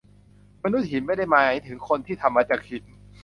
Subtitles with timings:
[0.63, 2.83] มนุษย์หิน ไม่ได้หมายถึงคนที่ทำมาจากหิน